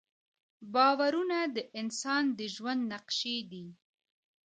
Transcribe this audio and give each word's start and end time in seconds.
باورونه 0.73 1.39
د 1.55 1.57
انسان 1.81 2.23
د 2.37 2.39
ژوند 2.55 2.81
نقشې 2.93 3.37
دي. 3.51 3.65